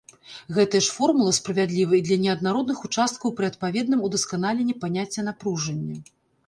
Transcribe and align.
Гэтая 0.57 0.79
ж 0.85 0.93
формула 0.93 1.33
справядліва 1.39 1.93
і 1.97 2.01
для 2.09 2.17
неаднародных 2.25 2.77
участкаў 2.91 3.37
пры 3.41 3.45
адпаведным 3.55 3.99
удасканаленні 4.11 4.79
паняцця 4.85 5.21
напружання. 5.31 5.97